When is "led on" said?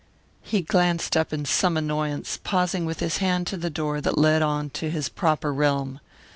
4.17-4.71